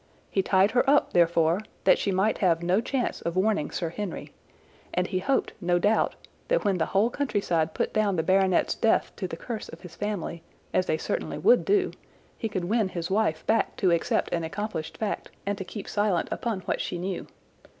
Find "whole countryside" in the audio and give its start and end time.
6.87-7.75